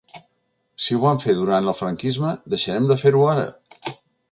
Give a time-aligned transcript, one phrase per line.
[0.85, 3.47] Si ho vam fer durant el franquisme, deixarem de fer-ho ara?